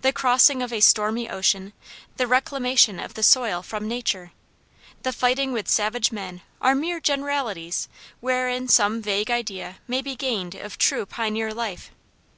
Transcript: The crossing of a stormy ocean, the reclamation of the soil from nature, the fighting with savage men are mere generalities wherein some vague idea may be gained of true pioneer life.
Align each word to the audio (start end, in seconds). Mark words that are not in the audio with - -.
The 0.00 0.14
crossing 0.14 0.62
of 0.62 0.72
a 0.72 0.80
stormy 0.80 1.28
ocean, 1.28 1.74
the 2.16 2.26
reclamation 2.26 2.98
of 2.98 3.12
the 3.12 3.22
soil 3.22 3.60
from 3.60 3.86
nature, 3.86 4.32
the 5.02 5.12
fighting 5.12 5.52
with 5.52 5.68
savage 5.68 6.10
men 6.10 6.40
are 6.62 6.74
mere 6.74 7.00
generalities 7.00 7.86
wherein 8.20 8.66
some 8.66 9.02
vague 9.02 9.30
idea 9.30 9.76
may 9.86 10.00
be 10.00 10.16
gained 10.16 10.54
of 10.54 10.78
true 10.78 11.04
pioneer 11.04 11.52
life. 11.52 11.90